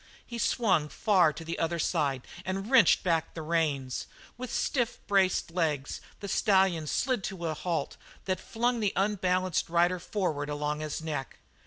He 0.25 0.39
swung 0.39 0.89
far 0.89 1.31
to 1.31 1.45
the 1.45 1.59
other 1.59 1.77
side 1.77 2.25
and 2.43 2.71
wrenched 2.71 3.03
back 3.03 3.35
the 3.35 3.43
reins. 3.43 4.07
With 4.35 4.51
stiff 4.51 4.97
braced 5.05 5.51
legs 5.51 6.01
the 6.21 6.27
stallion 6.27 6.87
slid 6.87 7.23
to 7.25 7.45
a 7.45 7.53
halt 7.53 7.97
that 8.25 8.39
flung 8.39 8.81
his 8.81 8.93
unbalanced 8.95 9.69
rider 9.69 9.99
forward 9.99 10.49
along 10.49 10.79
his 10.79 11.03
neck. 11.03 11.37